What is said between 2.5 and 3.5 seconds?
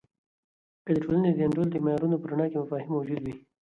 کې مفاهیم موجود وي.